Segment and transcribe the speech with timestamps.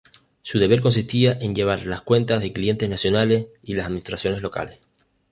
[0.41, 4.79] Su deber consistía en llevar las cuentas de clientes nacionales y las administraciones locales.